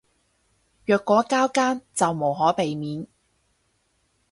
[0.85, 3.05] 若果交更就無可避免